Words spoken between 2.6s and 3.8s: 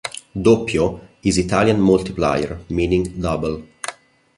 meaning "double".